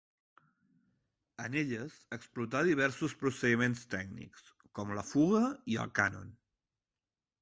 En 1.47 1.57
elles, 1.65 1.97
explotà 2.17 2.63
diversos 2.69 3.15
procediments 3.25 3.83
tècnics, 3.95 4.49
com 4.81 4.95
la 5.01 5.05
fuga 5.11 5.43
i 5.75 5.79
el 5.85 5.97
cànon. 6.01 6.35